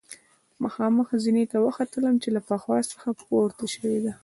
مخامخ 0.63 1.07
زینې 1.23 1.45
ته 1.51 1.57
وختلم 1.65 2.15
چې 2.23 2.29
له 2.35 2.41
پخوا 2.47 2.77
څخه 2.91 3.09
پورته 3.27 3.65
شوې 3.73 3.97
ده. 4.05 4.13